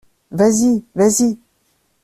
Vas-y, 0.37 0.83
vas-y! 0.95 1.37